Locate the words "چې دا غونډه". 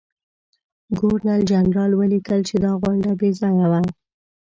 2.49-3.11